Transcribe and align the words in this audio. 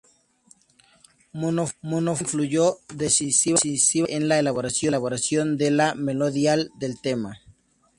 Mono 1.31 1.67
Fontana 1.75 2.13
influyó 2.19 2.79
decisivamente 2.91 4.15
en 4.15 4.27
la 4.29 4.39
elaboración 4.39 5.57
de 5.57 5.69
la 5.69 5.93
melodía 5.93 6.55
del 6.79 6.99
tema. 6.99 7.37